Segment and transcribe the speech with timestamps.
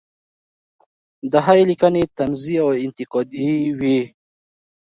[1.31, 3.99] د هغې لیکنې طنزي او انتقادي وې.